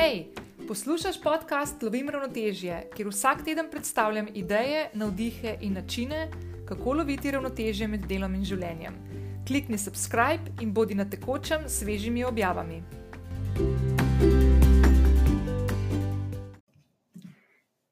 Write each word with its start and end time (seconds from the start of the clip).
Hej, 0.00 0.24
poslušaj 0.68 1.12
podcast 1.22 1.82
Lovim 1.82 2.08
ravnotežje, 2.08 2.76
kjer 2.96 3.08
vsak 3.08 3.42
teden 3.44 3.66
predstavljam 3.70 4.28
ideje, 4.34 4.86
navdihe 4.94 5.58
in 5.60 5.74
načine, 5.76 6.30
kako 6.68 6.94
loviti 6.94 7.30
ravnotežje 7.30 7.88
med 7.88 8.06
delom 8.08 8.34
in 8.34 8.46
življenjem. 8.48 8.96
Klikni 9.48 9.78
subscribe 9.78 10.54
in 10.64 10.72
bodi 10.72 10.96
na 10.96 11.04
tekočem 11.04 11.68
s 11.68 11.82
svežimi 11.82 12.24
objavami. 12.24 12.80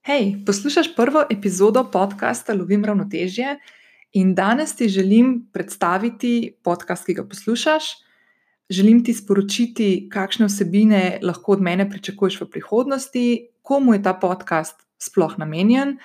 Hej, 0.09 0.32
poslušaj 0.48 0.95
prvo 0.96 1.27
epizodo 1.29 1.84
podcasta 1.93 2.56
Lovim 2.56 2.88
ravnotežje 2.88 3.59
in 4.12 4.32
danes 4.34 4.72
ti 4.77 4.88
želim 4.88 5.43
predstaviti 5.52 6.56
podcast, 6.64 7.04
ki 7.04 7.20
ga 7.20 7.29
poslušaš 7.29 8.07
želim 8.71 9.05
ti 9.05 9.15
sporočiti, 9.15 10.09
kakšne 10.12 10.47
vsebine 10.47 11.19
lahko 11.23 11.52
od 11.52 11.62
mene 11.65 11.88
pričakuješ 11.91 12.41
v 12.41 12.51
prihodnosti, 12.51 13.25
komu 13.62 13.95
je 13.95 14.02
ta 14.02 14.15
podcast 14.15 14.87
sploh 14.98 15.38
namenjen 15.38 15.97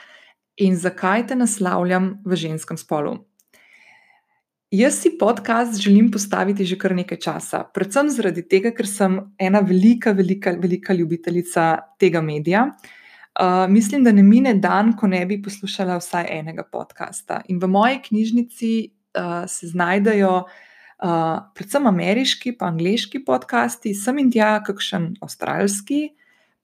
in 0.58 0.76
zakaj 0.78 1.28
te 1.28 1.36
naslavljam 1.36 2.18
v 2.26 2.36
ženskem 2.36 2.78
spolu. 2.78 3.18
Jaz 4.74 4.96
si 5.02 5.12
podcast 5.20 5.82
želim 5.82 6.12
postaviti 6.12 6.66
že 6.66 6.78
kar 6.78 6.96
nekaj 6.96 7.20
časa, 7.20 7.64
predvsem 7.74 8.10
zaradi 8.10 8.42
tega, 8.48 8.72
ker 8.74 8.88
sem 8.88 9.20
ena 9.38 9.60
velika, 9.60 10.12
velika, 10.12 10.56
velika 10.58 10.94
ljubiteljica 10.94 11.78
tega 12.00 12.22
medija. 12.22 12.72
Uh, 13.34 13.70
mislim, 13.70 14.04
da 14.04 14.12
ne 14.12 14.24
mine 14.24 14.54
dan, 14.54 14.94
ko 14.98 15.08
ne 15.08 15.26
bi 15.26 15.42
poslušala 15.42 15.98
vsaj 15.98 16.26
enega 16.30 16.64
podcasta. 16.64 17.42
In 17.50 17.60
v 17.60 17.68
moji 17.68 18.00
knjižnici 18.08 18.72
uh, 19.18 19.46
se 19.50 19.68
znajdejo 19.68 20.36
uh, 20.38 20.52
predvsem 21.56 21.88
ameriški, 21.88 22.54
pa 22.56 22.70
angliški 22.72 23.24
podcasti, 23.28 23.92
sem 23.98 24.20
in 24.22 24.30
tja, 24.32 24.56
kakšen 24.64 25.18
avstralski, 25.24 26.14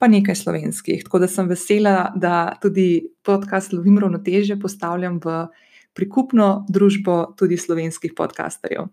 pa 0.00 0.08
nekaj 0.08 0.38
slovenskih. 0.38 1.02
Tako 1.04 1.20
da 1.20 1.28
sem 1.28 1.48
vesela, 1.48 2.12
da 2.16 2.54
tudi 2.62 3.02
podcast 3.26 3.74
Lovim 3.76 3.98
ravnoteže 4.00 4.56
postavljam 4.60 5.18
v 5.20 5.42
prikupno 5.92 6.64
družbo 6.72 7.34
tudi 7.36 7.58
slovenskih 7.60 8.14
podcasterjev. 8.16 8.88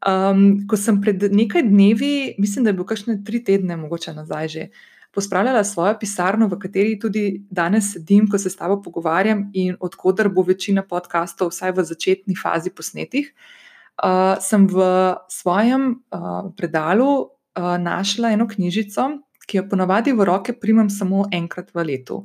Um, 0.00 0.44
ko 0.68 0.76
sem 0.80 1.00
pred 1.00 1.24
nekaj 1.32 1.64
dnevi, 1.68 2.36
mislim, 2.40 2.64
da 2.64 2.72
je 2.72 2.76
bilo 2.76 2.88
kakšne 2.88 3.18
tri 3.24 3.42
tedne, 3.44 3.76
mogoče 3.80 4.16
nazaj 4.16 4.48
že. 4.48 4.70
Pospravljala 5.10 5.64
svojo 5.66 5.96
pisarno, 5.98 6.46
v 6.46 6.54
kateri 6.62 6.92
tudi 7.00 7.42
danes 7.50 7.88
sedim, 7.96 8.28
ko 8.30 8.38
se 8.38 8.50
s 8.50 8.56
tabo 8.56 8.76
pogovarjam, 8.82 9.48
in 9.58 9.74
odkudar 9.80 10.28
bo 10.30 10.44
večina 10.46 10.84
podkastov, 10.86 11.50
vsaj 11.50 11.72
v 11.74 11.84
začetni 11.88 12.36
fazi, 12.38 12.70
posnetih. 12.70 13.32
Uh, 13.32 13.69
uh, 14.04 14.36
sem 14.40 14.66
v 14.66 14.80
svojem 15.28 16.00
uh, 16.10 16.48
predalu 16.56 17.10
uh, 17.20 17.76
našla 17.78 18.32
eno 18.32 18.48
knjižico, 18.48 19.20
ki 19.46 19.60
jo 19.60 19.68
ponavadi 19.68 20.12
v 20.12 20.24
roke 20.24 20.52
primam 20.52 20.90
samo 20.90 21.26
enkrat 21.32 21.74
v 21.74 21.84
letu. 21.84 22.24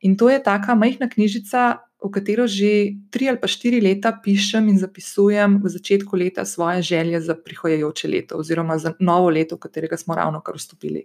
In 0.00 0.16
to 0.16 0.30
je 0.30 0.40
taka 0.42 0.74
majhna 0.74 1.10
knjižica, 1.10 1.84
v 2.00 2.08
katero 2.08 2.48
že 2.48 2.96
tri 3.12 3.28
ali 3.28 3.36
pa 3.36 3.44
štiri 3.44 3.80
leta 3.80 4.12
pišem 4.16 4.72
in 4.72 4.80
zapisujem 4.80 5.60
v 5.60 5.68
začetku 5.68 6.16
leta 6.16 6.44
svoje 6.48 6.82
želje 6.82 7.20
za 7.20 7.36
prihajajoče 7.36 8.08
leto, 8.08 8.40
oziroma 8.40 8.78
za 8.78 8.96
novo 9.00 9.28
leto, 9.28 9.56
v 9.56 9.68
katerega 9.68 9.96
smo 10.00 10.16
ravno 10.16 10.40
kar 10.40 10.56
vstopili. 10.56 11.04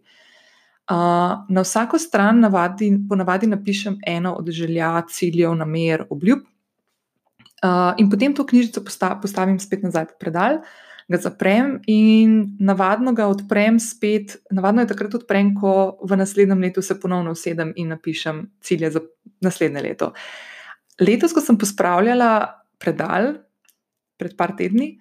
Uh, 0.86 1.44
na 1.50 1.62
vsako 1.66 2.00
stran 2.00 2.40
navadi, 2.40 2.94
ponavadi 3.10 3.48
napišem 3.48 3.98
eno 4.08 4.36
od 4.38 4.50
želja, 4.54 5.02
ciljev, 5.10 5.56
namer, 5.56 6.06
obljub, 6.10 6.46
Uh, 7.66 7.98
in 7.98 8.10
potem 8.12 8.34
to 8.38 8.46
knjižico 8.46 8.84
posta, 8.86 9.16
postavim 9.18 9.58
spet 9.58 9.82
nazaj 9.82 10.12
v 10.12 10.18
predal, 10.22 10.60
ga 11.10 11.18
zaprem 11.22 11.80
in 11.90 12.58
navadno 12.62 13.14
ga 13.18 13.26
odprem 13.30 13.80
spet. 13.82 14.38
Navadno 14.54 14.84
je 14.84 14.92
takrat 14.92 15.18
odprem, 15.18 15.54
ko 15.58 15.98
v 16.02 16.18
naslednjem 16.18 16.62
letu 16.62 16.82
se 16.86 16.98
ponovno 17.00 17.34
usedem 17.34 17.74
in 17.76 17.90
napišem 17.94 18.46
cilje 18.62 18.92
za 18.98 19.02
naslednje 19.42 19.82
leto. 19.82 20.12
Letos, 21.02 21.34
ko 21.34 21.42
sem 21.42 21.58
pospravljala 21.58 22.30
predal, 22.78 23.34
pred 24.22 24.38
par 24.38 24.54
tedni, 24.58 24.96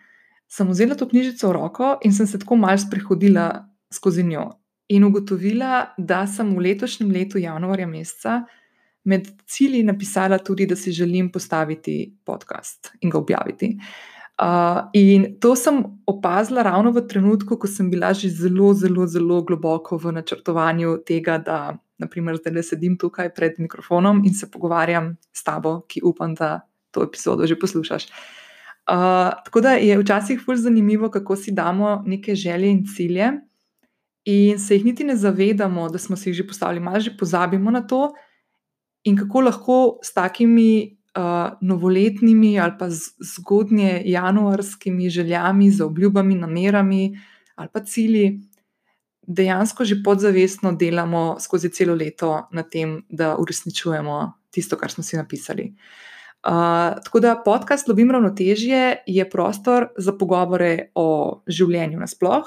sem 0.49 0.69
vzela 0.69 0.97
to 0.97 1.09
knjižico 1.09 1.49
v 1.49 1.55
roko 1.55 1.95
in 2.03 2.17
sem 2.17 2.27
se 2.27 2.41
tako 2.41 2.57
malce 2.57 2.89
prehodila 2.91 3.67
skozi 3.93 4.25
njo 4.25 4.51
in 4.89 5.05
ugotovila, 5.05 5.95
da 5.99 6.27
sem 6.29 6.51
v 6.55 6.69
letošnjem 6.69 7.11
letu, 7.11 7.41
januarja 7.41 7.87
meseca, 7.89 8.43
med 9.05 9.29
cilji 9.47 9.83
napisala 9.83 10.39
tudi, 10.39 10.67
da 10.67 10.77
si 10.77 10.93
želim 10.93 11.33
postaviti 11.33 12.15
podcast 12.25 12.93
in 13.01 13.11
ga 13.11 13.19
objaviti. 13.19 13.77
Uh, 14.35 14.89
in 14.93 15.37
to 15.41 15.55
sem 15.57 15.85
opazila 16.07 16.63
ravno 16.63 16.91
v 16.91 17.05
trenutku, 17.07 17.55
ko 17.57 17.69
sem 17.71 17.91
bila 17.91 18.11
že 18.13 18.29
zelo, 18.29 18.73
zelo, 18.75 19.07
zelo 19.07 19.43
globoko 19.47 19.97
v 19.97 20.11
načrtovanju 20.13 20.97
tega, 21.07 21.39
da 21.39 21.77
naprimer, 22.03 22.41
zdaj 22.41 22.53
le 22.57 22.65
sedim 22.67 22.97
tukaj 22.99 23.31
pred 23.35 23.61
mikrofonom 23.63 24.25
in 24.27 24.35
se 24.35 24.51
pogovarjam 24.51 25.15
s 25.33 25.45
tabo, 25.47 25.85
ki 25.87 26.03
upam, 26.03 26.35
da 26.35 26.67
to 26.91 27.05
epizodo 27.07 27.47
že 27.47 27.59
poslušaš. 27.59 28.09
Uh, 28.85 29.31
tako 29.45 29.61
da 29.61 29.79
je 29.79 29.99
včasih 29.99 30.43
fulj 30.45 30.57
zanimivo, 30.67 31.11
kako 31.11 31.37
si 31.37 31.53
damo 31.53 32.03
neke 32.07 32.35
želje 32.35 32.71
in 32.71 32.85
cilje, 32.97 33.31
in 34.25 34.59
se 34.59 34.75
jih 34.75 34.85
niti 34.85 35.05
ne 35.05 35.17
zavedamo, 35.17 35.89
da 35.89 35.99
smo 35.99 36.17
si 36.17 36.31
jih 36.31 36.37
že 36.37 36.47
postavili, 36.47 36.81
malo 36.81 37.01
že 37.01 37.15
pozabimo 37.19 37.71
na 37.71 37.87
to, 37.87 38.11
in 39.05 39.17
kako 39.17 39.41
lahko 39.41 39.79
s 40.03 40.15
takimi 40.15 40.97
uh, 41.17 41.59
novoletnimi 41.61 42.61
ali 42.61 42.73
pa 42.79 42.89
zgodnje 43.21 44.03
januarskimi 44.05 45.11
željami, 45.11 45.71
z 45.71 45.81
obljubami, 45.81 46.35
namerami 46.35 47.19
ali 47.55 47.69
pa 47.73 47.81
cilji, 47.81 48.41
dejansko 49.27 49.85
že 49.85 50.03
podzavestno 50.05 50.73
delamo 50.73 51.37
skozi 51.41 51.69
celo 51.71 51.95
leto 51.95 52.49
na 52.53 52.63
tem, 52.63 53.03
da 53.09 53.37
uresničujemo 53.39 54.33
tisto, 54.51 54.77
kar 54.77 54.91
smo 54.91 55.05
si 55.05 55.17
napisali. 55.17 55.75
Uh, 56.45 56.51
tako 57.05 57.21
da 57.21 57.43
podcast 57.45 57.89
Lobim 57.89 58.11
ravnotežje 58.11 58.97
je 59.07 59.31
prostor 59.31 59.89
za 59.97 60.13
pogovore 60.13 60.91
o 60.95 61.41
življenju 61.47 61.99
nasploh, 61.99 62.45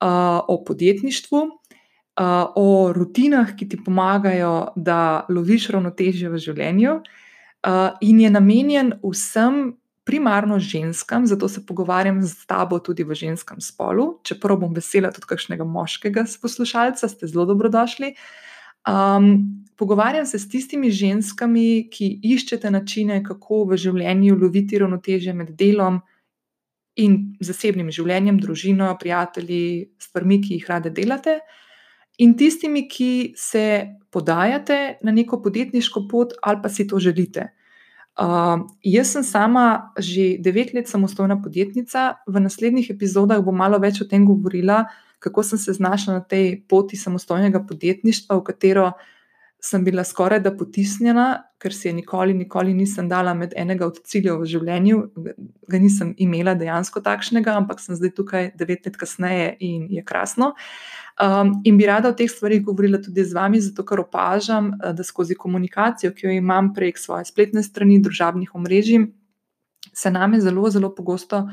uh, 0.00 0.40
o 0.48 0.62
podjetništvu, 0.64 1.42
uh, 2.18 2.50
o 2.56 2.92
rutinah, 2.96 3.54
ki 3.56 3.68
ti 3.68 3.78
pomagajo, 3.84 4.72
da 4.76 5.26
loviš 5.28 5.70
ravnotežje 5.74 6.30
v 6.30 6.40
življenju, 6.40 6.96
uh, 7.00 7.98
in 8.00 8.24
je 8.24 8.30
namenjen 8.30 8.96
vsem, 9.04 9.76
primarno 10.10 10.58
ženskam, 10.58 11.26
zato 11.26 11.48
se 11.48 11.60
pogovarjam 11.66 12.22
z 12.22 12.46
tabo 12.46 12.78
tudi 12.78 13.04
v 13.04 13.14
ženskem 13.14 13.60
spolu. 13.60 14.18
Čeprav 14.26 14.58
bom 14.58 14.72
vesela 14.74 15.12
tudi 15.14 15.28
kakšnega 15.30 15.64
moškega 15.64 16.24
poslušalca, 16.42 17.08
ste 17.08 17.28
zelo 17.30 17.44
dobrodošli. 17.46 18.14
Um, 18.88 19.62
pogovarjam 19.76 20.26
se 20.26 20.38
s 20.38 20.48
tistimi 20.48 20.90
ženskami, 20.90 21.90
ki 21.92 22.08
iščete 22.24 22.70
načine, 22.70 23.20
kako 23.22 23.64
v 23.70 23.78
življenju 23.78 24.38
loviti 24.40 24.80
ravnotežje 24.80 25.34
med 25.36 25.52
delom 25.54 26.00
in 26.96 27.36
zasebnim 27.40 27.92
življenjem, 27.92 28.40
družino, 28.40 28.90
prijatelji, 28.98 29.92
stvarmi, 30.00 30.40
ki 30.42 30.58
jih 30.58 30.66
rade 30.68 30.90
delate. 30.90 31.38
Uh, 32.20 32.24
in 32.24 32.36
tistimi, 32.36 32.84
ki 32.88 33.32
se 33.36 33.88
podajate 34.12 34.98
na 35.02 35.12
neko 35.12 35.40
podjetniško 35.42 36.04
pot 36.10 36.36
ali 36.42 36.60
pa 36.62 36.68
si 36.68 36.86
to 36.86 36.98
želite. 36.98 37.48
Uh, 38.20 38.66
jaz 38.84 39.14
sem 39.14 39.24
sama 39.24 39.92
že 39.98 40.36
devet 40.38 40.74
let 40.74 40.88
samostojna 40.88 41.38
podjetnica, 41.42 42.20
v 42.26 42.40
naslednjih 42.40 42.90
epizodah 42.90 43.40
bom 43.44 43.56
malo 43.56 43.78
več 43.80 44.02
o 44.02 44.08
tem 44.08 44.26
govorila, 44.26 44.84
kako 45.18 45.42
sem 45.42 45.58
se 45.58 45.72
znašla 45.72 46.18
na 46.18 46.20
tej 46.20 46.60
poti 46.68 46.96
samostojnega 46.96 47.64
podjetništva, 47.68 48.36
v 48.36 48.44
katero 48.44 48.90
sem 49.62 49.84
bila 49.84 50.04
skoraj 50.04 50.40
da 50.40 50.52
potisnjena, 50.56 51.42
ker 51.60 51.74
se 51.74 51.88
je 51.88 51.92
nikoli, 51.92 52.34
nikoli 52.34 52.72
nisem 52.74 53.08
dala 53.08 53.34
med 53.34 53.52
enega 53.56 53.86
od 53.86 53.98
ciljev 54.08 54.40
v 54.40 54.48
življenju, 54.48 55.00
ga 55.68 55.80
nisem 55.80 56.14
imela 56.18 56.54
dejansko 56.56 57.02
takšnega, 57.04 57.58
ampak 57.60 57.82
sem 57.84 57.98
zdaj 57.98 58.14
tukaj 58.16 58.50
devet 58.58 58.88
let 58.88 58.96
kasneje 58.96 59.52
in 59.60 59.86
je 59.92 60.04
krasno. 60.06 60.54
Um, 61.20 61.52
in 61.68 61.76
bi 61.76 61.84
rada 61.84 62.08
o 62.08 62.16
teh 62.16 62.30
stvarih 62.32 62.62
govorila 62.64 63.02
tudi 63.04 63.24
z 63.28 63.36
vami, 63.36 63.60
zato 63.60 63.84
ker 63.84 64.00
opažam, 64.00 64.72
eh, 64.72 64.94
da 64.96 65.04
skozi 65.04 65.36
komunikacijo, 65.36 66.14
ki 66.16 66.26
jo 66.26 66.36
imam 66.38 66.72
prek 66.74 66.98
svoje 66.98 67.28
spletne 67.28 67.62
strani, 67.62 68.00
družabnih 68.00 68.54
omrežij, 68.56 69.04
se 69.92 70.10
name 70.10 70.40
zelo, 70.40 70.70
zelo 70.70 70.94
pogosto 70.94 71.44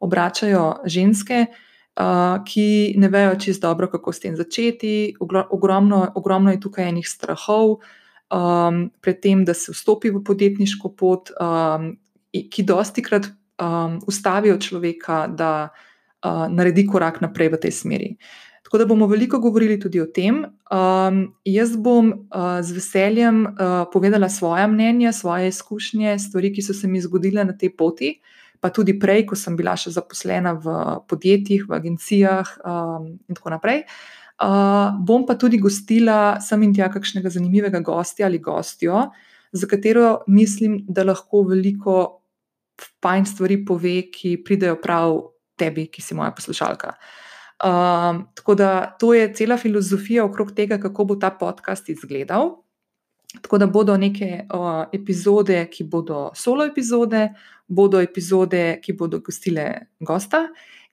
obračajo 0.00 0.86
ženske, 0.86 1.46
uh, 1.50 1.62
ki 2.46 2.94
ne 3.00 3.08
vejo 3.08 3.36
čisto 3.40 3.68
dobro, 3.68 3.88
kako 3.88 4.12
s 4.12 4.20
tem 4.20 4.36
začeti. 4.36 5.14
Ogromno, 5.50 6.12
ogromno 6.14 6.52
je 6.52 6.60
tukaj 6.60 6.88
enih 6.88 7.08
strahov 7.08 7.78
um, 8.28 8.82
pred 9.00 9.20
tem, 9.20 9.44
da 9.44 9.54
se 9.54 9.72
vstopi 9.72 10.10
v 10.12 10.20
podjetniško 10.24 10.92
pot, 10.92 11.32
um, 11.40 11.94
ki 12.32 12.66
dosti 12.68 13.02
krat 13.02 13.30
um, 13.30 14.00
ustavijo 14.06 14.58
človeka, 14.60 15.26
da 15.26 15.68
uh, 15.70 16.44
naredi 16.52 16.86
korak 16.86 17.22
naprej 17.24 17.54
v 17.56 17.62
tej 17.64 17.72
smeri. 17.72 18.10
Uh, 18.16 18.46
Tako 18.66 18.78
da 18.78 18.86
bomo 18.86 19.06
veliko 19.06 19.38
govorili 19.38 19.80
tudi 19.80 20.00
o 20.00 20.06
tem. 20.06 20.40
Um, 20.44 21.34
jaz 21.44 21.76
bom 21.76 22.08
uh, 22.10 22.58
z 22.62 22.74
veseljem 22.74 23.44
uh, 23.46 23.84
povedala 23.92 24.28
svoje 24.28 24.66
mnenje, 24.66 25.12
svoje 25.12 25.48
izkušnje, 25.48 26.18
stvari, 26.18 26.50
ki 26.52 26.62
so 26.62 26.74
se 26.74 26.88
mi 26.88 27.00
zgodile 27.00 27.44
na 27.44 27.54
tej 27.54 27.70
poti, 27.76 28.16
pa 28.60 28.70
tudi 28.70 28.96
prej, 28.98 29.24
ko 29.28 29.38
sem 29.38 29.56
bila 29.56 29.76
še 29.78 29.92
zaposlena 29.94 30.54
v 30.58 30.76
podjetjih, 31.08 31.66
v 31.68 31.76
agencijah 31.76 32.52
um, 32.64 33.08
in 33.28 33.38
tako 33.38 33.54
naprej. 33.54 33.84
Uh, 34.36 34.92
bom 35.00 35.24
pa 35.24 35.38
tudi 35.40 35.56
gostila 35.56 36.36
sem 36.44 36.60
in 36.66 36.74
tja 36.76 36.90
kakšnega 36.92 37.32
zanimivega 37.32 37.80
gostja 37.80 38.26
ali 38.28 38.38
gostjo, 38.38 39.06
za 39.52 39.66
katero 39.66 40.26
mislim, 40.28 40.82
da 40.88 41.06
lahko 41.08 41.46
veliko 41.48 41.96
fajn 43.00 43.24
stvari 43.24 43.62
pove, 43.64 43.96
ki 44.12 44.36
pridejo 44.44 44.76
prav 44.82 45.16
tebi, 45.56 45.86
ki 45.88 46.04
si 46.04 46.14
moja 46.14 46.34
poslušalka. 46.36 46.92
Um, 47.64 48.26
tako 48.36 48.54
da 48.54 48.96
to 49.00 49.14
je 49.16 49.30
cela 49.34 49.56
filozofija 49.56 50.24
okrog 50.24 50.52
tega, 50.52 50.76
kako 50.78 51.04
bo 51.04 51.16
ta 51.16 51.30
podcast 51.30 51.88
izgledal. 51.88 52.65
Tako 53.34 53.58
da 53.58 53.66
bodo 53.66 53.96
neke 53.96 54.46
uh, 54.54 54.84
epizode, 54.92 55.66
ki 55.70 55.84
bodo 55.84 56.30
solo 56.34 56.64
epizode, 56.64 57.28
bodo 57.68 58.00
epizode, 58.00 58.78
ki 58.82 58.92
bodo 58.92 59.20
gostile 59.20 59.66
gosta, 60.00 60.46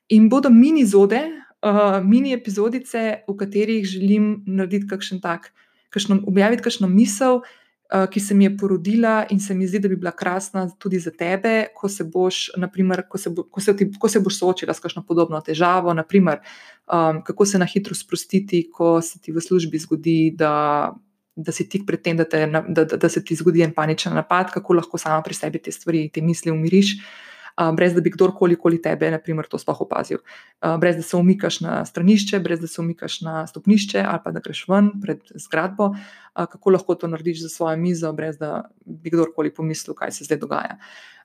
in 0.08 0.28
bodo 0.28 0.50
mini 0.50 0.84
zode, 0.86 1.22
uh, 1.64 2.00
mini 2.04 2.34
epizodice, 2.34 3.24
v 3.28 3.36
katerih 3.38 3.86
želim 3.86 4.42
narediti 4.46 4.90
kakšen 4.90 5.22
tak, 5.22 5.52
kakšno, 5.94 6.24
objaviti 6.26 6.66
kakšno 6.66 6.90
misel, 6.90 7.40
uh, 7.40 8.04
ki 8.10 8.20
se 8.20 8.34
mi 8.34 8.48
je 8.48 8.56
porodila 8.58 9.14
in 9.30 9.40
se 9.40 9.54
mi 9.54 9.66
zdi, 9.70 9.78
da 9.78 9.88
bi 9.88 9.96
bila 9.96 10.10
krasna 10.10 10.66
tudi 10.78 10.98
za 10.98 11.14
tebe, 11.14 11.68
ko 11.74 11.88
se 11.88 12.04
boš, 12.04 12.50
naprimer, 12.58 13.06
ko 13.08 13.18
se, 13.18 13.30
bo, 13.30 13.46
ko 13.46 13.62
se, 13.62 13.76
ti, 13.76 13.88
ko 13.98 14.10
se 14.10 14.20
boš 14.20 14.42
soočila 14.42 14.74
s 14.74 14.82
kakšno 14.82 15.06
podobno 15.06 15.40
težavo, 15.40 15.94
naprimer, 15.94 16.42
um, 16.90 17.22
kako 17.24 17.46
se 17.46 17.62
na 17.62 17.70
hitro 17.70 17.94
sprostiti, 17.94 18.66
ko 18.72 18.98
se 19.02 19.22
ti 19.22 19.32
v 19.32 19.40
službi 19.40 19.78
zgodi, 19.78 20.34
da 20.34 20.92
da 21.36 21.52
si 21.52 21.66
tik 21.68 21.86
pred 21.86 22.02
tem, 22.02 22.16
da, 22.16 22.24
te, 22.24 22.46
da, 22.46 22.84
da, 22.84 22.96
da 22.96 23.08
se 23.08 23.24
ti 23.24 23.36
zgodi 23.36 23.64
en 23.64 23.74
paničen 23.74 24.14
napad, 24.14 24.52
kako 24.54 24.78
lahko 24.80 24.98
sama 24.98 25.22
pri 25.22 25.34
sebi 25.34 25.58
te 25.62 25.72
stvari, 25.72 26.06
te 26.14 26.22
misli 26.22 26.52
umiriš, 26.54 26.94
uh, 26.98 27.72
brez 27.74 27.94
da 27.94 28.02
bi 28.04 28.12
kdorkoli 28.14 28.54
okoli 28.58 28.78
tebe, 28.82 29.10
naprimer, 29.10 29.48
to 29.50 29.58
sploh 29.58 29.80
opazil. 29.82 30.20
Uh, 30.62 30.76
brez 30.80 30.96
da 30.96 31.02
se 31.02 31.16
umikaš 31.16 31.60
na 31.64 31.80
stranišče, 31.84 32.38
brez 32.44 32.62
da 32.62 32.70
se 32.70 32.80
umikaš 32.80 33.20
na 33.26 33.46
stopnišče 33.50 34.04
ali 34.06 34.22
pa 34.24 34.30
da 34.30 34.42
greš 34.44 34.64
ven 34.68 34.92
pred 35.02 35.34
zgradbo, 35.34 35.90
uh, 35.94 36.46
kako 36.46 36.76
lahko 36.76 36.94
to 36.94 37.10
narediš 37.10 37.42
za 37.42 37.48
svojo 37.48 37.76
mizo, 37.76 38.12
brez 38.12 38.38
da 38.38 38.70
bi 38.84 39.10
kdorkoli 39.10 39.54
pomislil, 39.54 39.94
kaj 39.98 40.14
se 40.14 40.24
zdaj 40.30 40.38
dogaja. 40.38 40.78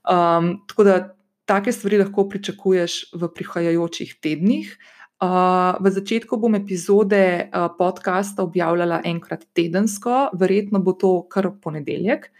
Um, 0.09 0.55
tako 0.67 0.83
da 0.83 0.99
take 1.45 1.71
stvari 1.71 1.97
lahko 1.97 2.27
pričakuješ 2.29 3.13
v 3.13 3.29
prihajajočih 3.35 4.15
tednih. 4.21 4.77
V 5.19 5.85
začetku 5.91 6.39
bom 6.39 6.55
epizode 6.55 7.51
uh, 7.51 7.67
podcasta 7.75 8.43
objavljala 8.43 9.01
enkrat 9.03 9.43
tedensko, 9.53 10.29
verjetno 10.31 10.79
bo 10.79 10.93
to 10.95 11.27
kar 11.27 11.51
ponedeljek. 11.61 12.31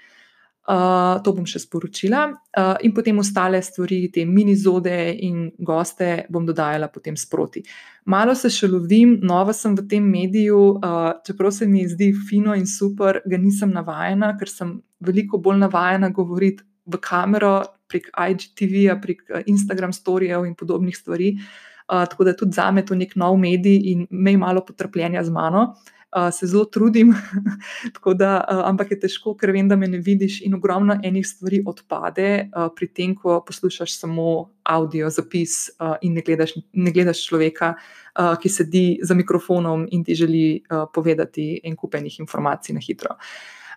Uh, 0.70 1.18
to 1.26 1.34
bom 1.34 1.48
še 1.50 1.64
sporočila, 1.64 2.28
uh, 2.30 2.76
in 2.86 2.94
potem 2.94 3.18
ostale 3.18 3.58
stvari, 3.66 4.04
te 4.14 4.22
minizode 4.22 4.94
in 5.26 5.48
goste, 5.58 6.28
bom 6.30 6.46
dodajala 6.46 6.92
potem 6.94 7.18
sproti. 7.18 7.64
Malo 8.06 8.36
se 8.38 8.52
še 8.54 8.70
lovim, 8.70 9.16
nova 9.26 9.56
sem 9.58 9.74
v 9.74 9.88
tem 9.90 10.06
mediju, 10.06 10.78
uh, 10.78 11.18
čeprav 11.26 11.52
se 11.58 11.66
mi 11.66 11.88
zdi 11.90 12.12
fino 12.14 12.54
in 12.54 12.70
super, 12.70 13.24
ga 13.26 13.40
nisem 13.42 13.74
navajena, 13.74 14.36
ker 14.38 14.52
sem 14.52 14.78
veliko 15.02 15.42
bolj 15.42 15.58
navajena 15.66 16.14
govoriti 16.14 16.62
v 16.86 17.02
kamero, 17.02 17.64
prek 17.90 18.12
IGTV-ja, 18.14 19.00
prek 19.02 19.26
Instagram 19.50 19.90
storijev 19.92 20.46
in 20.46 20.54
podobnih 20.54 20.94
stvari. 20.94 21.34
Uh, 21.34 21.70
tako 21.90 22.24
da 22.24 22.36
tudi 22.36 22.52
za 22.52 22.72
me 22.72 22.86
to 22.86 22.96
nek 22.96 23.16
nov 23.16 23.38
medij 23.38 23.82
in 23.92 24.08
me 24.10 24.38
malo 24.38 24.66
potrpljenja 24.66 25.24
z 25.24 25.30
mano. 25.30 25.74
Uh, 26.10 26.32
se 26.34 26.48
zelo 26.48 26.66
trudim, 26.66 27.14
da, 28.18 28.46
uh, 28.52 28.64
ampak 28.66 28.92
je 28.92 28.96
težko, 29.00 29.36
ker 29.38 29.52
vem, 29.54 29.68
da 29.70 29.76
me 29.78 29.86
ne 29.88 30.00
vidiš, 30.02 30.40
in 30.42 30.56
ogromno 30.58 30.96
enih 31.06 31.28
stvari 31.28 31.60
odpade, 31.62 32.50
uh, 32.50 32.72
pri 32.74 32.88
tem, 32.88 33.14
ko 33.14 33.44
poslušaš 33.46 33.94
samo 34.00 34.50
audio 34.66 35.12
zapis 35.14 35.70
uh, 35.78 36.00
in 36.02 36.18
ne 36.18 36.24
gledaš, 36.26 36.56
ne 36.74 36.96
gledaš 36.96 37.22
človeka, 37.28 37.76
uh, 37.78 38.34
ki 38.42 38.50
sedi 38.50 38.84
za 39.06 39.14
mikrofonom 39.14 39.86
in 39.92 40.04
ti 40.04 40.18
želi 40.18 40.64
uh, 40.64 40.88
povedati 40.94 41.62
en 41.64 41.78
kupenih 41.78 42.20
informacij 42.26 42.74
na 42.74 42.82
hitro. 42.82 43.14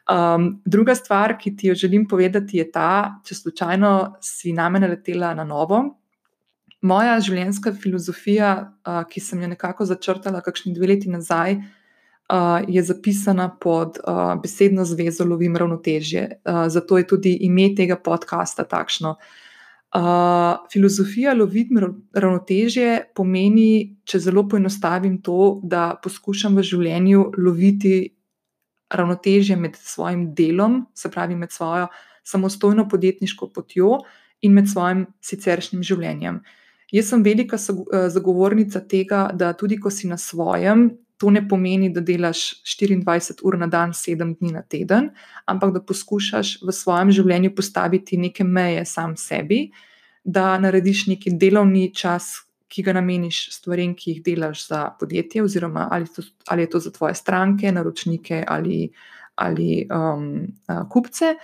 Um, 0.09 0.62
druga 0.64 0.94
stvar, 0.94 1.37
ki 1.38 1.56
ti 1.56 1.69
jo 1.69 1.75
želim 1.75 2.09
povedati, 2.09 2.59
je 2.59 2.70
ta, 2.73 3.20
če 3.29 3.35
slučajno 3.35 3.93
si 4.25 4.56
name 4.56 4.81
naletela 4.81 5.35
na 5.35 5.44
novo, 5.44 5.85
moja 6.82 7.19
življenjska 7.23 7.73
filozofija, 7.79 8.50
uh, 8.82 9.02
ki 9.08 9.23
sem 9.23 9.43
jo 9.43 9.50
nekako 9.52 9.87
začrtala, 9.87 10.43
kakšni 10.43 10.75
dve 10.75 10.90
leti 10.93 11.11
nazaj, 11.11 11.58
uh, 12.32 12.58
je 12.69 12.82
zapisana 12.82 13.49
pod 13.61 14.00
uh, 14.02 14.34
besedno 14.43 14.84
zvezo 14.88 15.25
Lovim 15.29 15.56
ravnotežje. 15.56 16.25
Uh, 16.43 16.67
zato 16.69 16.99
je 16.99 17.06
tudi 17.06 17.37
ime 17.46 17.70
tega 17.79 17.96
podcasta 17.96 18.64
takšno. 18.64 19.17
Uh, 19.93 20.64
filozofija 20.73 21.34
loviti 21.37 21.76
ravnotežje 22.17 23.12
pomeni, 23.14 23.99
če 24.08 24.23
zelo 24.25 24.46
poenostavim 24.49 25.19
to, 25.23 25.61
da 25.62 25.93
poskušam 26.02 26.56
v 26.56 26.64
življenju 26.64 27.26
loviti 27.37 28.08
ravnotežje 28.93 29.56
med 29.56 29.76
svojim 29.76 30.31
delom, 30.35 30.87
se 30.96 31.11
pravi 31.12 31.37
med 31.37 31.52
svojo 31.52 31.87
samostojno 32.25 32.87
podjetniško 32.88 33.50
potjo 33.52 33.99
in 34.40 34.56
med 34.56 34.69
svojim 34.73 35.05
siceršnjim 35.20 35.85
življenjem. 35.85 36.40
Uh, 36.40 36.58
Jaz 36.92 37.08
sem 37.08 37.22
velika 37.24 37.56
eh, 37.56 38.08
zagovornica 38.12 38.80
tega, 38.80 39.30
da 39.34 39.52
tudi 39.56 39.78
ko 39.80 39.90
si 39.90 40.08
na 40.08 40.18
svojem, 40.20 40.90
to 41.16 41.30
ne 41.30 41.40
pomeni, 41.48 41.88
da 41.94 42.02
delaš 42.02 42.62
24 42.66 43.40
ur 43.46 43.56
na 43.58 43.66
dan, 43.70 43.94
7 43.94 44.34
dni 44.40 44.52
na 44.52 44.62
teden, 44.62 45.10
ampak 45.46 45.72
da 45.72 45.80
poskušaš 45.80 46.56
v 46.66 46.74
svojem 46.74 47.12
življenju 47.14 47.54
postaviti 47.54 48.18
neke 48.18 48.44
meje 48.44 48.84
sam 48.90 49.14
sebi, 49.16 49.68
da 50.24 50.58
narediš 50.58 51.06
neki 51.14 51.36
delovni 51.38 51.92
čas, 51.94 52.42
ki 52.72 52.82
ga 52.82 52.96
nameniš 52.96 53.38
stvarem, 53.52 53.94
ki 53.94 54.16
jih 54.16 54.20
delaš 54.24 54.66
za 54.68 54.82
podjetje, 54.98 55.42
oziroma 55.44 55.88
ali, 55.92 56.08
to, 56.08 56.24
ali 56.48 56.64
je 56.64 56.70
to 56.72 56.80
za 56.80 56.90
tvoje 56.90 57.14
stranke, 57.14 57.72
naročnike 57.72 58.44
ali, 58.48 58.86
ali 59.36 59.84
um, 59.92 60.28
uh, 60.68 60.84
kupce 60.90 61.36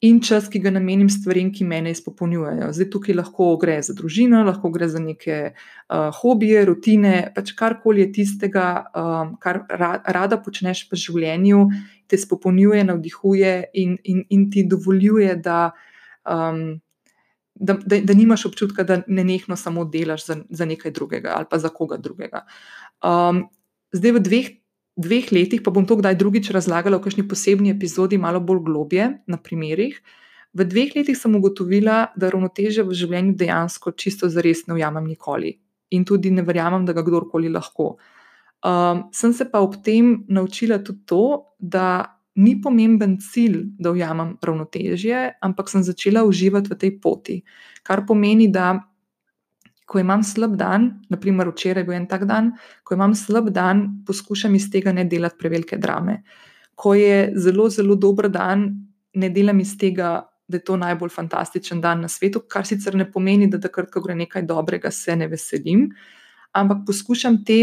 in 0.00 0.20
čas, 0.24 0.48
ki 0.48 0.62
ga 0.64 0.70
namenim 0.72 1.10
stvarem, 1.12 1.50
ki 1.52 1.64
me 1.68 1.80
izpopolnjujejo. 1.90 2.70
Zdaj 2.72 2.88
tukaj 2.92 3.16
lahko 3.18 3.50
gre 3.60 3.76
za 3.84 3.94
družino, 3.96 4.40
lahko 4.46 4.70
gre 4.72 4.88
za 4.88 5.00
neke 5.00 5.38
uh, 5.52 6.08
hobije, 6.22 6.64
rutine, 6.64 7.14
pač 7.36 7.52
karkoli 7.56 8.06
je 8.06 8.12
tistega, 8.20 8.66
um, 8.96 9.34
kar 9.40 9.66
ra 9.68 9.92
rada 10.06 10.40
počneš 10.40 10.86
v 10.88 11.00
življenju, 11.04 11.66
te 12.08 12.16
izpopolnjuje, 12.16 12.84
navdihuje 12.88 13.54
in, 13.74 13.98
in, 14.04 14.24
in 14.30 14.46
ti 14.50 14.64
dovoljuje, 14.68 15.36
da. 15.44 15.72
Um, 16.24 16.80
Da, 17.60 17.74
da, 17.76 17.98
da 18.00 18.14
nimaš 18.16 18.46
občutka, 18.48 18.86
da 18.88 19.02
ne 19.04 19.20
nehno 19.26 19.52
samo 19.58 19.82
delaš 19.84 20.22
za, 20.24 20.36
za 20.48 20.64
nekaj 20.64 20.94
drugega 20.96 21.34
ali 21.36 21.44
pa 21.50 21.58
za 21.60 21.68
koga 21.68 21.98
drugega. 22.00 22.46
Um, 23.04 23.42
zdaj, 23.92 24.14
v 24.16 24.22
dveh 24.24 24.48
dveh 25.00 25.32
letih, 25.32 25.62
pa 25.64 25.72
bom 25.74 25.86
to 25.88 25.96
kdaj 25.98 26.18
drugič 26.20 26.50
razlagala 26.54 27.00
v 27.00 27.06
kakšni 27.08 27.24
posebni 27.28 27.72
epizodi, 27.72 28.20
malo 28.20 28.40
bolj 28.40 28.62
globje 28.68 29.08
na 29.26 29.40
primerih. 29.40 29.96
V 30.54 30.66
dveh 30.66 30.94
letih 30.96 31.16
sem 31.16 31.34
ugotovila, 31.34 32.10
da 32.18 32.30
ravnoteže 32.30 32.84
v 32.84 32.96
življenju 32.96 33.36
dejansko 33.38 33.94
čisto 33.94 34.28
zares 34.28 34.66
ne 34.66 34.76
ujamem 34.78 35.06
nikoli 35.06 35.56
in 35.90 36.04
tudi 36.06 36.30
ne 36.30 36.42
verjamem, 36.46 36.84
da 36.86 36.94
ga 36.94 37.02
kdorkoli 37.02 37.50
lahko. 37.50 37.96
Um, 38.62 39.08
sem 39.12 39.32
se 39.32 39.46
pa 39.50 39.62
ob 39.64 39.78
tem 39.82 40.24
naučila 40.28 40.78
tudi 40.84 41.02
to, 41.06 41.24
da 41.58 42.16
ni 42.36 42.54
pomemben 42.62 43.18
cilj, 43.18 43.64
da 43.78 43.90
ujamem 43.90 44.36
ravnotežje, 44.42 45.40
ampak 45.42 45.68
sem 45.72 45.82
začela 45.82 46.22
uživati 46.24 46.70
v 46.70 46.78
tej 46.78 46.92
poti. 47.02 47.40
Kar 47.82 48.04
pomeni, 48.06 48.48
da 48.52 48.78
ko 49.90 49.98
imam 49.98 50.22
slab 50.22 50.54
dan, 50.54 50.84
naprimer 51.10 51.48
včeraj 51.50 51.84
bil 51.88 51.96
en 51.98 52.06
tak 52.06 52.28
dan, 52.30 52.52
ko 52.86 52.94
imam 52.94 53.14
slab 53.18 53.50
dan, 53.50 53.82
poskušam 54.06 54.54
iz 54.54 54.68
tega 54.70 54.92
ne 54.94 55.02
delati 55.10 55.38
prevelike 55.40 55.80
drame. 55.82 56.20
Ko 56.78 56.94
je 56.94 57.32
zelo, 57.34 57.66
zelo 57.74 57.96
dober 57.98 58.28
dan, 58.30 58.68
ne 59.18 59.30
delam 59.34 59.58
iz 59.60 59.74
tega, 59.78 60.12
da 60.50 60.58
je 60.58 60.64
to 60.66 60.76
najbolj 60.78 61.10
fantastičen 61.14 61.80
dan 61.82 62.04
na 62.06 62.08
svetu, 62.08 62.42
kar 62.46 62.66
sicer 62.66 62.94
ne 62.94 63.06
pomeni, 63.10 63.50
da 63.50 63.58
takrat, 63.62 63.90
ko 63.90 64.02
gre 64.04 64.14
nekaj 64.18 64.46
dobrega, 64.46 64.90
se 64.94 65.16
ne 65.16 65.26
veselim, 65.30 65.88
ampak 66.54 66.84
poskušam 66.86 67.40
te 67.46 67.58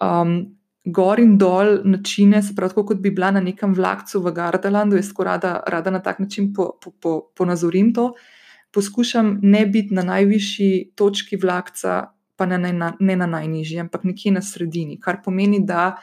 um, 0.00 0.38
gor 0.84 1.20
in 1.20 1.36
dol 1.40 1.82
načine, 1.88 2.40
se 2.44 2.56
pravi, 2.56 2.84
kot 2.88 3.00
bi 3.04 3.12
bila 3.12 3.30
na 3.36 3.40
nekem 3.44 3.72
vlakcu 3.76 4.20
v 4.24 4.32
Gardalandu, 4.36 4.96
jaz 4.96 5.12
skoraj 5.12 5.36
rada, 5.36 5.52
rada 5.68 5.92
na 5.92 6.00
tak 6.04 6.24
način 6.24 6.52
ponazorim 6.56 7.92
po, 7.92 8.08
po, 8.08 8.08
po 8.08 8.16
to 8.16 8.32
poskušam 8.74 9.38
ne 9.42 9.66
biti 9.66 9.94
na 9.94 10.02
najvišji 10.02 10.92
točki 10.94 11.36
vlakca, 11.36 12.10
pa 12.36 12.46
ne 12.46 12.58
na, 12.72 12.92
ne 13.00 13.16
na 13.16 13.26
najnižji, 13.26 13.78
ampak 13.80 14.04
nekje 14.04 14.32
na 14.32 14.42
sredini, 14.42 14.98
kar 15.00 15.20
pomeni, 15.24 15.60
da 15.62 15.96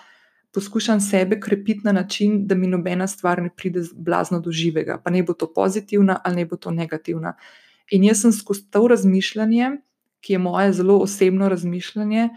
poskušam 0.54 1.02
sebe 1.02 1.40
krepiti 1.40 1.82
na 1.84 1.92
način, 1.92 2.48
da 2.48 2.56
mi 2.56 2.68
nobena 2.68 3.08
stvar 3.08 3.42
ne 3.44 3.50
pride 3.58 3.84
blazno 3.96 4.40
do 4.40 4.52
živega, 4.52 4.98
pa 5.04 5.12
ne 5.12 5.24
bo 5.24 5.34
to 5.34 5.54
pozitivna 5.54 6.20
ali 6.24 6.36
ne 6.36 6.46
bo 6.46 6.56
to 6.56 6.72
negativna. 6.72 7.34
In 7.92 8.04
jaz 8.04 8.22
sem 8.22 8.32
skozi 8.32 8.70
to 8.72 8.88
razmišljanje, 8.88 9.72
ki 10.22 10.34
je 10.34 10.40
moje 10.40 10.74
zelo 10.74 10.98
osebno 11.04 11.50
razmišljanje, 11.50 12.30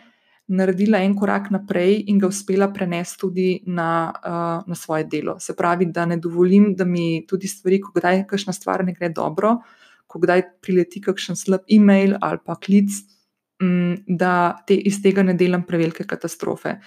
naredila 0.47 0.99
en 0.99 1.15
korak 1.17 1.51
naprej 1.51 2.03
in 2.07 2.19
ga 2.19 2.27
uspela 2.27 2.69
prenesti 2.73 3.21
tudi 3.21 3.63
na, 3.67 4.13
uh, 4.15 4.69
na 4.69 4.75
svoje 4.75 5.05
delo. 5.05 5.39
Se 5.41 5.55
pravi, 5.57 5.87
da 5.87 6.07
ne 6.07 6.17
dovolim, 6.17 6.75
da 6.75 6.85
mi 6.85 7.27
tudi 7.27 7.49
stvari, 7.49 7.81
ko 7.81 7.93
kdaj 7.95 8.27
kakšna 8.27 8.53
stvar 8.53 8.85
ne 8.85 8.93
gre 8.93 9.09
dobro, 9.09 9.51
uh, 9.51 9.84
ko 10.07 10.21
kdaj 10.23 10.43
prileti 10.63 11.01
kakšen 11.05 11.37
slab 11.37 11.65
e-mail 11.71 12.17
ali 12.21 12.39
pa 12.45 12.57
klic, 12.57 12.93
mm, 13.63 14.05
da 14.21 14.59
te, 14.67 14.77
iz 14.77 15.01
tega 15.03 15.23
ne 15.23 15.35
delam 15.35 15.67
prevelike 15.67 16.05
katastrofe. 16.05 16.79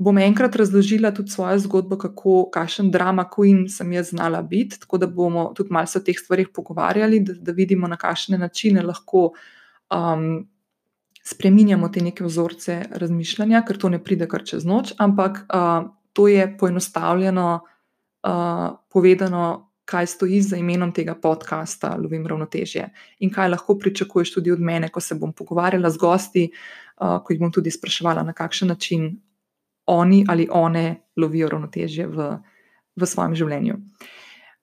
bom 0.00 0.18
enkrat 0.18 0.56
razložila 0.56 1.10
tudi 1.12 1.28
svojo 1.28 1.58
zgodbo, 1.58 1.98
kako, 2.00 2.48
kakšen 2.52 2.90
drama 2.90 3.26
queen 3.28 3.66
sem 3.68 3.92
jaz 3.92 4.10
znala 4.10 4.40
biti, 4.42 4.78
tako 4.80 4.98
da 4.98 5.06
bomo 5.06 5.52
tudi 5.56 5.72
malce 5.72 5.98
o 5.98 6.02
teh 6.02 6.16
stvarih 6.18 6.48
pogovarjali, 6.54 7.20
da, 7.20 7.34
da 7.36 7.52
vidimo, 7.52 7.88
na 7.88 7.96
kakšne 8.00 8.38
načine 8.38 8.82
lahko 8.82 9.32
um, 9.92 10.48
spreminjamo 11.24 11.88
te 11.88 12.00
neke 12.00 12.24
vzorce 12.24 12.82
razmišljanja, 12.90 13.60
ker 13.68 13.78
to 13.78 13.88
ne 13.92 14.00
pride 14.04 14.28
kar 14.28 14.44
čez 14.46 14.64
noč, 14.64 14.94
ampak 14.98 15.44
uh, 15.52 15.90
to 16.12 16.28
je 16.28 16.48
poenostavljeno 16.58 17.60
uh, 17.60 18.68
povedano. 18.88 19.69
Kaj 19.90 20.06
stoji 20.06 20.38
za 20.42 20.56
imenom 20.56 20.92
tega 20.94 21.16
podcasta, 21.18 21.96
Lovim 21.98 22.26
ravnotežje, 22.26 22.84
in 23.26 23.32
kaj 23.34 23.48
lahko 23.50 23.74
pričakuješ 23.78 24.36
tudi 24.36 24.52
od 24.54 24.60
mene, 24.62 24.88
ko 24.88 25.00
se 25.02 25.16
bom 25.18 25.32
pogovarjala 25.32 25.90
z 25.90 25.98
gosti, 25.98 26.44
uh, 27.00 27.18
ko 27.24 27.34
jih 27.34 27.40
bom 27.40 27.50
tudi 27.52 27.72
spraševala, 27.74 28.22
na 28.22 28.32
kakšen 28.32 28.70
način 28.70 29.10
oni 29.90 30.24
ali 30.28 30.46
one 30.50 31.02
lovijo 31.16 31.48
ravnotežje 31.48 32.06
v, 32.06 32.30
v 32.96 33.06
svojem 33.06 33.34
življenju. 33.34 33.80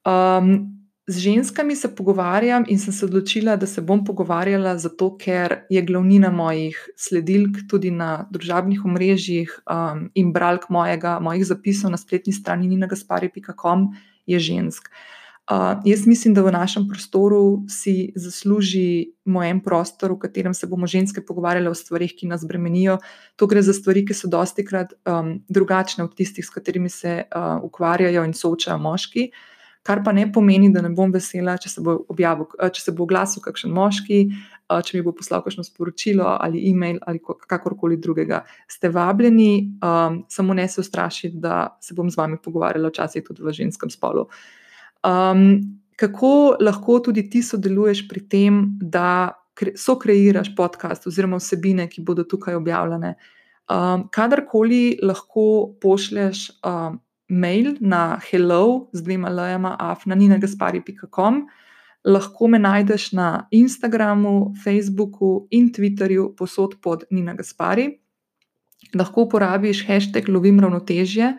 Um, 0.07 0.77
z 1.07 1.19
ženskami 1.23 1.75
se 1.75 1.95
pogovarjam 1.95 2.65
in 2.67 2.79
sem 2.79 2.93
se 2.93 3.05
odločila, 3.05 3.55
da 3.55 3.67
se 3.67 3.81
bom 3.81 4.03
pogovarjala 4.05 4.77
zato, 4.77 5.13
ker 5.17 5.63
je 5.71 5.81
glavnina 5.81 6.31
mojih 6.31 6.79
sledilk 6.99 7.63
tudi 7.71 7.91
na 7.91 8.27
družabnih 8.31 8.85
omrežjih 8.85 9.51
um, 9.71 10.07
in 10.15 10.33
bralk 10.35 10.69
mojega, 10.69 11.17
mojih 11.23 11.45
zapisov 11.47 11.91
na 11.91 11.99
spletni 11.99 12.33
strani 12.33 12.67
ninagaspari.com 12.67 13.91
je 14.27 14.39
žensk. 14.39 14.91
Uh, 15.51 15.79
jaz 15.85 16.07
mislim, 16.07 16.33
da 16.33 16.41
v 16.43 16.51
našem 16.51 16.89
prostoru 16.89 17.63
si 17.71 18.11
zasluži 18.15 19.13
moj 19.25 19.53
prostor, 19.63 20.11
v 20.11 20.19
katerem 20.19 20.53
se 20.53 20.67
bomo 20.67 20.87
ženske 20.87 21.21
pogovarjale 21.23 21.69
o 21.71 21.75
stvarih, 21.75 22.11
ki 22.19 22.27
nas 22.27 22.43
bremenijo. 22.43 22.97
To 23.39 23.47
gre 23.47 23.61
za 23.63 23.73
stvari, 23.73 24.03
ki 24.05 24.13
so 24.13 24.27
dosti 24.27 24.65
krat 24.67 24.91
um, 25.07 25.37
drugačne 25.47 26.03
od 26.03 26.17
tistih, 26.19 26.45
s 26.45 26.51
katerimi 26.51 26.89
se 26.89 27.23
uh, 27.23 27.63
ukvarjajo 27.63 28.25
in 28.27 28.33
soočajo 28.35 28.77
moški. 28.77 29.29
Kar 29.87 30.03
pa 30.03 30.11
ne 30.11 30.27
pomeni, 30.33 30.67
da 30.73 30.83
ne 30.83 30.91
bom 30.91 31.15
vesela, 31.15 31.55
če 31.55 31.71
se 31.71 31.81
bo, 31.81 31.95
objavil, 32.11 32.51
če 32.59 32.83
se 32.83 32.91
bo 32.91 33.07
oglasil 33.07 33.39
kakšen 33.39 33.71
moški, 33.71 34.19
če 34.67 34.97
mi 34.97 35.05
bo 35.05 35.15
poslal 35.15 35.45
kakšno 35.47 35.63
sporočilo 35.63 36.27
ali 36.27 36.65
e-mail 36.67 36.99
ali 37.07 37.23
kakorkoli 37.23 37.95
drugega. 37.95 38.43
Ste 38.67 38.91
vabljeni, 38.91 39.79
um, 39.79 40.25
samo 40.27 40.53
ne 40.53 40.67
se 40.67 40.83
ustrašiti, 40.83 41.39
da 41.39 41.77
se 41.79 41.95
bom 41.95 42.11
z 42.11 42.19
vami 42.19 42.35
pogovarjala, 42.35 42.91
včasih 42.91 43.23
tudi 43.23 43.47
v 43.47 43.55
ženskem 43.63 43.87
spolu. 43.87 44.27
Uh, 44.27 44.56
Um, 45.05 45.79
kako 45.97 46.57
lahko 46.61 46.99
tudi 46.99 47.25
ti 47.29 47.41
sodeluješ 47.43 48.05
pri 48.07 48.21
tem, 48.29 48.63
da 48.81 49.33
so 49.75 49.97
kreiraš 49.97 50.53
podcast 50.55 51.07
oziroma 51.09 51.39
vsebine, 51.41 51.87
ki 51.89 52.03
bodo 52.05 52.23
tukaj 52.23 52.55
objavljene? 52.55 53.15
Um, 53.67 54.07
kadarkoli 54.13 54.99
lahko 55.03 55.73
pošlješ 55.81 56.49
um, 56.63 56.99
mail 57.29 57.75
na 57.79 58.19
hello 58.29 58.89
z 58.93 59.03
dvema 59.03 59.29
lajama 59.29 59.75
afnaninagaspari.com, 59.79 61.41
lahko 62.05 62.47
me 62.47 62.59
najdeš 62.59 63.11
na 63.11 63.47
Instagramu, 63.51 64.53
Facebooku 64.63 65.47
in 65.51 65.71
Twitterju 65.73 66.35
posod 66.37 66.77
pod 66.81 67.03
Nina 67.11 67.33
Gaspari. 67.33 67.89
Lahko 68.95 69.25
uporabiš 69.27 69.83
hashtag 69.87 70.29
lovim 70.29 70.59
ravnotežje, 70.59 71.33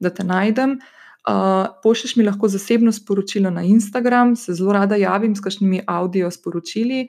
da 0.00 0.10
te 0.10 0.24
najdem. 0.24 0.78
Uh, 1.24 1.66
pošlješ 1.82 2.16
mi 2.16 2.24
lahko 2.24 2.48
zasebno 2.48 2.92
sporočilo 2.92 3.50
na 3.50 3.62
Instagram, 3.62 4.36
se 4.36 4.52
zelo 4.54 4.72
rada 4.72 4.96
javim 4.96 5.36
s 5.36 5.40
kakšnimi 5.40 5.80
audio 5.86 6.30
sporočili. 6.30 7.08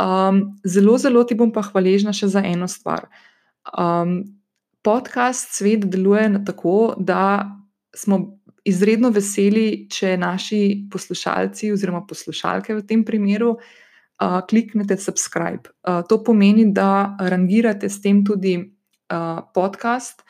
Um, 0.00 0.60
zelo, 0.64 0.98
zelo 0.98 1.24
ti 1.24 1.36
bom 1.36 1.52
pa 1.52 1.62
hvaležna 1.62 2.14
še 2.16 2.30
za 2.32 2.40
eno 2.40 2.68
stvar. 2.68 3.10
Um, 3.76 4.22
podcast 4.82 5.52
Svet 5.52 5.84
deluje 5.84 6.44
tako, 6.46 6.94
da 6.96 7.50
smo 7.96 8.40
izredno 8.64 9.10
veseli, 9.12 9.86
če 9.92 10.16
naši 10.16 10.88
poslušalci 10.92 11.72
oziroma 11.72 12.06
poslušalke 12.08 12.74
v 12.78 12.86
tem 12.86 13.04
primeru 13.04 13.54
uh, 13.56 14.40
kliknete 14.48 14.96
subscribe. 14.96 15.68
Uh, 15.84 16.00
to 16.08 16.22
pomeni, 16.24 16.70
da 16.72 17.16
rangirate 17.20 17.88
s 17.92 18.00
tem 18.00 18.24
tudi 18.24 18.56
uh, 18.56 19.44
podcast 19.54 20.24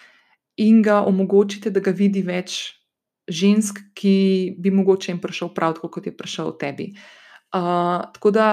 in 0.58 0.82
ga 0.82 1.02
omogočite, 1.06 1.70
da 1.70 1.78
ga 1.78 1.94
vidi 1.94 2.22
več 2.26 2.79
žensk, 3.30 3.78
ki 3.94 4.56
bi 4.58 4.72
mogoče 4.74 5.12
jim 5.12 5.20
prišel 5.22 5.54
prav 5.54 5.78
tako, 5.78 5.90
kot 5.96 6.06
je 6.06 6.16
prišel 6.16 6.52
tebi. 6.60 6.90
Uh, 7.54 8.04
tako 8.14 8.30
da, 8.34 8.46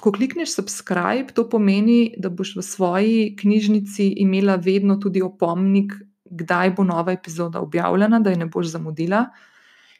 ko 0.00 0.12
klikneš 0.14 0.54
subscribe, 0.54 1.34
to 1.34 1.48
pomeni, 1.50 2.14
da 2.18 2.30
boš 2.30 2.56
v 2.56 2.62
svoji 2.62 3.36
knjižnici 3.36 4.08
imela 4.22 4.56
vedno 4.56 4.96
tudi 4.96 5.22
opomnik, 5.22 5.94
kdaj 6.30 6.74
bo 6.76 6.84
nova 6.84 7.12
epizoda 7.12 7.60
objavljena, 7.60 8.20
da 8.20 8.30
je 8.30 8.42
ne 8.44 8.46
boš 8.46 8.74
zamudila. 8.74 9.28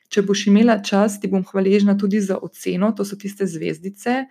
Če 0.08 0.22
boš 0.22 0.46
imela 0.48 0.78
čas, 0.82 1.18
ti 1.20 1.28
bom 1.28 1.44
hvaležna 1.44 1.96
tudi 1.98 2.20
za 2.20 2.38
oceno, 2.42 2.92
to 2.96 3.04
so 3.04 3.16
tiste 3.16 3.46
zvezdice, 3.46 4.24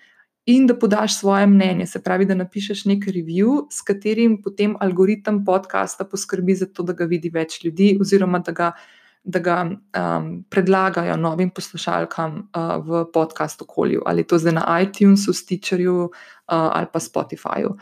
in 0.47 0.67
da 0.67 0.77
podaš 0.79 1.19
svoje 1.19 1.47
mnenje, 1.47 1.85
se 1.85 1.99
pravi, 2.03 2.25
da 2.25 2.35
napišeš 2.35 2.85
nek 2.85 3.03
review, 3.11 3.65
s 3.71 3.83
katerim 3.83 4.39
potem 4.41 4.77
algoritem 4.79 5.43
podcasta 5.45 6.05
poskrbi 6.07 6.55
za 6.55 6.65
to, 6.65 6.83
da 6.87 6.93
ga 6.93 7.05
vidi 7.05 7.29
več 7.29 7.59
ljudi, 7.65 7.97
oziroma 8.01 8.39
da 8.39 8.51
ga 8.51 8.71
da 9.27 9.39
ga 9.43 9.57
um, 9.67 10.27
predlagajo 10.49 11.17
novim 11.19 11.49
poslušalkam 11.49 12.37
uh, 12.55 12.75
v 12.85 13.05
podcast 13.13 13.61
okolju, 13.61 14.01
ali 14.05 14.23
to 14.23 14.39
zdaj 14.39 14.53
na 14.55 14.65
iTunesu, 14.81 15.33
Stitcherju 15.33 16.03
uh, 16.03 16.09
ali 16.47 16.87
pa 16.93 16.99
Spotifyju. 16.99 17.73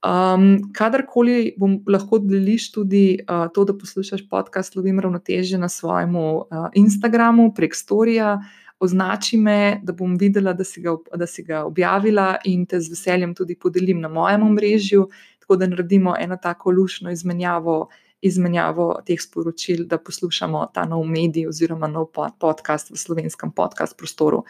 Um, 0.00 0.72
kadarkoli 0.72 1.54
bom 1.60 1.78
lahko 1.88 2.18
deliš 2.24 2.70
tudi 2.72 3.18
uh, 3.20 3.48
to, 3.54 3.64
da 3.64 3.76
poslušaš 3.76 4.28
podcast 4.28 4.76
Lovim 4.76 5.00
ravnoteže 5.00 5.58
na 5.58 5.68
svojem 5.68 6.16
uh, 6.16 6.44
Instagramu 6.74 7.52
prek 7.56 7.74
storija, 7.76 8.38
označi 8.80 9.36
me, 9.36 9.80
da 9.82 9.92
bom 9.92 10.16
videla, 10.20 10.52
da 10.52 10.64
si, 10.64 10.80
ga, 10.80 10.96
da 11.16 11.26
si 11.26 11.44
ga 11.44 11.64
objavila 11.64 12.36
in 12.44 12.66
te 12.66 12.80
z 12.80 12.92
veseljem 12.92 13.34
tudi 13.36 13.56
podelim 13.56 14.00
na 14.00 14.08
mojem 14.08 14.42
omrežju, 14.42 15.08
tako 15.40 15.56
da 15.56 15.66
naredimo 15.66 16.14
eno 16.20 16.36
tako 16.36 16.70
lušno 16.70 17.10
izmenjavo 17.10 17.88
izmenjavo 18.22 19.00
teh 19.06 19.20
sporočil, 19.20 19.86
da 19.88 19.98
poslušamo 19.98 20.66
ta 20.74 20.84
nov 20.84 21.04
medij 21.08 21.48
oziroma 21.48 21.88
nov 21.88 22.10
podcast 22.12 22.90
v 22.90 22.96
slovenskem 22.96 23.52
podcast 23.52 23.96
prostoru. 23.96 24.44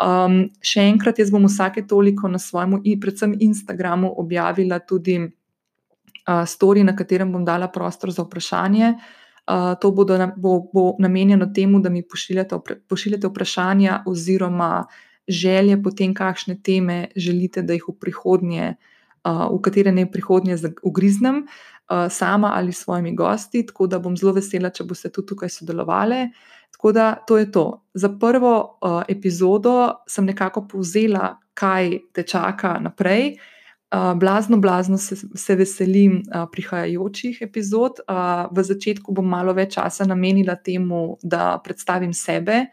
Um, 0.00 0.46
še 0.64 0.86
enkrat, 0.88 1.18
jaz 1.18 1.32
bom 1.34 1.44
vsake 1.44 1.82
toliko 1.88 2.28
na 2.30 2.38
svojem 2.38 2.78
in 2.84 3.00
predvsem 3.00 3.34
Instagramu 3.36 4.12
objavila 4.22 4.78
tudi 4.80 5.18
uh, 5.20 6.44
story, 6.46 6.84
na 6.86 6.94
katerem 6.96 7.32
bom 7.32 7.44
dala 7.44 7.68
prostor 7.68 8.14
za 8.14 8.24
vprašanje. 8.24 8.94
Uh, 9.50 9.74
to 9.82 9.90
bo, 9.90 10.06
bo, 10.36 10.52
bo 10.72 10.84
namenjeno 11.02 11.50
temu, 11.54 11.80
da 11.80 11.90
mi 11.90 12.04
pošiljate, 12.06 12.60
pošiljate 12.88 13.28
vprašanja 13.28 14.02
oziroma 14.06 14.86
želje 15.28 15.82
po 15.82 15.90
tem, 15.90 16.14
kakšne 16.14 16.60
teme 16.62 17.08
želite, 17.16 17.62
da 17.62 17.74
jih 17.74 17.88
v 17.88 17.96
prihodnje, 18.00 18.74
uh, 19.24 19.50
v 19.50 19.60
katere 19.60 19.92
ne 19.92 20.06
prihodnje 20.10 20.56
ugriznem. 20.82 21.44
Eh, 21.90 22.10
sama 22.10 22.52
ali 22.54 22.72
s 22.72 22.78
svojimi 22.78 23.16
gosti, 23.16 23.66
tako 23.66 23.86
da 23.86 23.98
bom 23.98 24.16
zelo 24.16 24.32
vesela, 24.32 24.70
če 24.70 24.84
boste 24.86 25.08
tudi 25.10 25.26
tukaj 25.26 25.48
sodelovali. 25.50 26.28
Tako 26.70 26.92
da 26.92 27.06
to 27.26 27.38
je 27.38 27.48
to. 27.52 27.64
Za 27.94 28.08
prvo 28.20 28.78
uh, 28.80 29.02
epizodo 29.08 29.90
sem 30.08 30.24
nekako 30.24 30.68
povzela, 30.70 31.40
kaj 31.54 31.98
te 32.14 32.22
čaka 32.22 32.76
naprej. 32.78 33.34
Uh, 33.90 34.14
blazno, 34.14 34.56
blazno 34.56 34.98
se, 34.98 35.16
se 35.34 35.56
veselim 35.56 36.20
uh, 36.22 36.46
prihajajočih 36.52 37.42
epizod. 37.42 37.98
Uh, 38.06 38.46
v 38.54 38.64
začetku 38.64 39.12
bom 39.12 39.26
malo 39.26 39.52
več 39.52 39.74
časa 39.74 40.06
namenila 40.06 40.54
temu, 40.54 41.18
da 41.22 41.58
predstavim 41.64 42.14
sebe, 42.14 42.68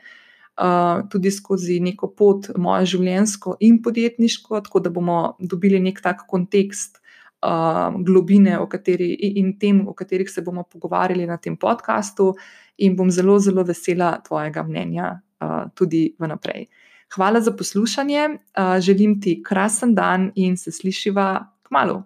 uh, 0.62 1.02
tudi 1.10 1.34
skozi 1.34 1.80
neko 1.82 2.14
pot, 2.14 2.52
mojo 2.54 2.86
življenjsko 2.94 3.58
in 3.66 3.82
podjetniško, 3.82 4.62
tako 4.70 4.86
da 4.86 4.94
bomo 4.94 5.20
dobili 5.40 5.82
nek 5.82 6.06
tak 6.06 6.28
kontekst 6.30 7.02
uh, 7.46 8.04
globine 8.04 8.58
kateri, 8.70 9.14
in 9.14 9.58
tem, 9.60 9.88
o 9.88 9.94
katerih 9.94 10.30
se 10.30 10.42
bomo 10.42 10.64
pogovarjali 10.64 11.28
na 11.28 11.38
tem 11.38 11.58
podkastu, 11.58 12.34
in 12.78 12.96
bom 12.96 13.12
zelo, 13.12 13.40
zelo 13.40 13.64
vesela 13.64 14.18
tvojega 14.22 14.64
mnenja 14.64 15.14
uh, 15.42 15.70
tudi 15.76 16.16
vnaprej. 16.20 16.68
Hvala 17.16 17.42
za 17.42 17.52
poslušanje, 17.52 18.30
uh, 18.30 18.80
želim 18.80 19.22
ti 19.22 19.42
krasen 19.44 19.96
dan 19.96 20.32
in 20.36 20.58
se 20.58 20.72
slišiva 20.72 21.46
k 21.64 21.72
malu. 21.72 22.04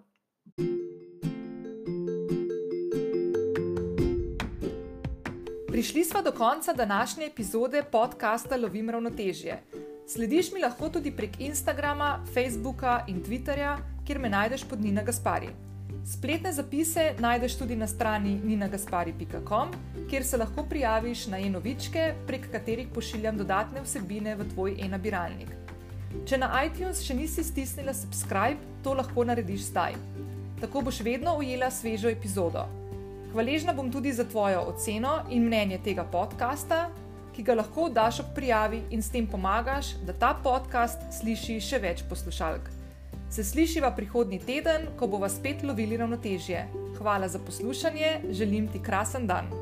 Prišli 5.72 6.04
smo 6.04 6.22
do 6.22 6.32
konca 6.32 6.72
današnje 6.72 7.26
epizode 7.26 7.82
podcasta 7.92 8.56
Lovim 8.56 8.90
ravnotežje. 8.90 9.62
Slediš 10.12 10.52
mi 10.52 10.60
lahko 10.60 10.90
tudi 10.92 11.10
prek 11.16 11.40
Instagrama, 11.40 12.18
Facebooka 12.34 13.04
in 13.08 13.22
Twitterja 13.24 13.78
kjer 14.04 14.18
me 14.18 14.28
najdeš 14.28 14.64
pod 14.68 14.80
Nina 14.84 15.02
Gaspari. 15.02 15.48
Spletne 16.04 16.52
zapise 16.52 17.14
najdeš 17.18 17.54
tudi 17.58 17.76
na 17.76 17.86
strani 17.86 18.34
ninagaspari.com, 18.44 19.70
kjer 20.10 20.24
se 20.24 20.36
lahko 20.36 20.66
prijaviš 20.68 21.26
na 21.32 21.38
e-novičke, 21.38 22.12
prek 22.26 22.50
katerih 22.52 22.90
pošiljam 22.94 23.38
dodatne 23.38 23.80
vsebine 23.86 24.34
v 24.36 24.48
tvoj 24.50 24.76
e-nabiralnik. 24.84 25.54
Če 26.28 26.42
na 26.42 26.50
iTunes 26.66 27.00
še 27.06 27.16
nisi 27.16 27.44
stisnila 27.44 27.94
subscribe, 27.96 28.60
to 28.84 28.92
lahko 28.98 29.24
narediš 29.24 29.70
zdaj. 29.70 29.96
Tako 30.60 30.82
boš 30.90 31.00
vedno 31.00 31.38
ujela 31.38 31.70
svežo 31.70 32.12
epizodo. 32.12 32.66
Hvaležna 33.32 33.72
bom 33.72 33.88
tudi 33.88 34.12
za 34.12 34.28
tvojo 34.28 34.66
oceno 34.74 35.22
in 35.30 35.48
mnenje 35.48 35.80
tega 35.88 36.04
podcasta, 36.04 36.90
ki 37.32 37.42
ga 37.42 37.54
lahko 37.54 37.88
daš 37.88 38.20
ob 38.20 38.34
prijavi 38.36 38.82
in 38.90 39.02
s 39.02 39.10
tem 39.10 39.26
pomagaš, 39.26 39.94
da 40.06 40.12
ta 40.12 40.34
podcast 40.44 41.00
sliši 41.20 41.60
še 41.60 41.80
več 41.82 42.04
poslušalk. 42.10 42.70
Se 43.32 43.44
slišiva 43.44 43.94
prihodnji 43.96 44.42
teden, 44.44 44.90
ko 45.00 45.08
bova 45.08 45.28
spet 45.32 45.64
lovili 45.64 45.96
ravnotežje. 45.96 46.66
Hvala 46.98 47.28
za 47.28 47.40
poslušanje, 47.40 48.18
želim 48.30 48.68
ti 48.68 48.82
krasen 48.82 49.26
dan. 49.26 49.61